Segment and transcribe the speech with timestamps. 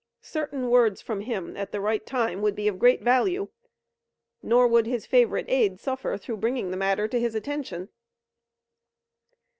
[0.23, 3.49] Certain words from him at the right time would be of great value,
[4.41, 7.87] nor would his favorite aide suffer through bringing the matter to his attention."